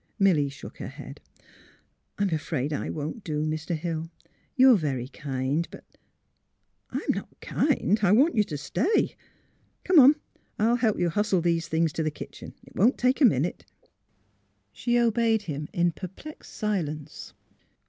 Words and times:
Milly 0.17 0.49
shook 0.49 0.77
her 0.77 0.87
head. 0.87 1.21
''I'm 2.17 2.31
afraid 2.33 2.73
I 2.73 2.89
won't 2.89 3.23
do, 3.23 3.45
Mr. 3.45 3.75
Hill. 3.77 4.09
You're 4.55 4.75
very 4.75 5.07
kind; 5.07 5.67
but" 5.69 5.83
''I'm 6.91 7.13
not 7.13 7.39
kind. 7.39 7.99
I 8.01 8.11
want 8.11 8.33
you 8.35 8.43
to 8.45 8.57
stay. 8.57 9.15
Come, 9.83 10.15
I'll 10.57 10.77
help 10.81 10.97
you 10.97 11.11
hustle 11.11 11.41
these 11.41 11.67
things 11.67 11.93
to 11.93 12.01
the 12.01 12.09
kitchen. 12.09 12.55
It 12.63 12.75
won't 12.75 12.97
take 12.97 13.21
a 13.21 13.25
minute." 13.25 13.63
She 14.71 14.97
obeyed 14.97 15.43
him 15.43 15.69
in 15.71 15.91
perplexed 15.91 16.53
silence. 16.55 17.35